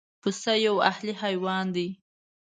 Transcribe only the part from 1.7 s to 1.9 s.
دی.